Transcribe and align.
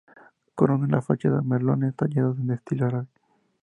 Coronan 0.55 0.89
la 0.89 1.03
fachada 1.03 1.43
merlones 1.43 1.95
tallados 1.95 2.39
en 2.39 2.49
estilo 2.49 2.87
árabe. 2.87 3.07